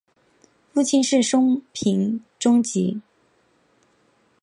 [0.73, 2.99] 父亲是松平忠吉。